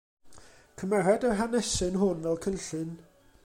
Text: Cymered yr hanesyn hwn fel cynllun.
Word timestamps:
Cymered 0.79 1.27
yr 1.29 1.37
hanesyn 1.41 1.99
hwn 2.03 2.25
fel 2.25 2.41
cynllun. 2.67 2.93